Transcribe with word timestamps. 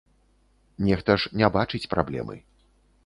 Нехта 0.87 1.17
ж 1.23 1.29
не 1.41 1.49
бачыць 1.59 1.85
праблемы. 1.95 2.35